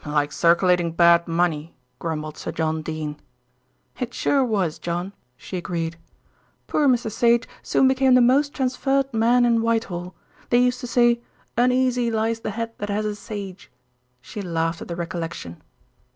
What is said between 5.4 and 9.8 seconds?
agreed. "Poor Mr. Sage soon became the most transferred man in